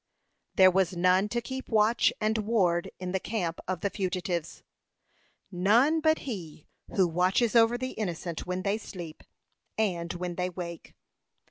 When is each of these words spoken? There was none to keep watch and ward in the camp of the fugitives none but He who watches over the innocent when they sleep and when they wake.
There 0.55 0.71
was 0.71 0.95
none 0.97 1.29
to 1.29 1.41
keep 1.41 1.69
watch 1.69 2.11
and 2.19 2.39
ward 2.39 2.89
in 2.99 3.11
the 3.11 3.19
camp 3.19 3.59
of 3.67 3.81
the 3.81 3.91
fugitives 3.91 4.63
none 5.51 5.99
but 5.99 6.17
He 6.25 6.65
who 6.95 7.07
watches 7.07 7.55
over 7.55 7.77
the 7.77 7.91
innocent 7.91 8.47
when 8.47 8.63
they 8.63 8.79
sleep 8.79 9.23
and 9.77 10.11
when 10.13 10.37
they 10.37 10.49
wake. 10.49 10.95